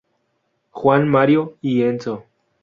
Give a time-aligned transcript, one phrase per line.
[0.71, 2.25] Juan Mario y Enzo.